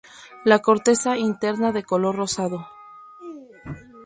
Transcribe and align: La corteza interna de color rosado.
La 0.45 0.57
corteza 0.63 1.15
interna 1.19 1.71
de 1.71 1.83
color 1.83 2.15
rosado. 2.15 2.65